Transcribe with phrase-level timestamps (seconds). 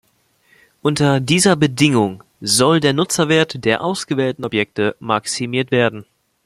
[0.81, 6.05] Unter dieser Bedingung soll der Nutzwert der ausgewählten Objekte maximiert werden.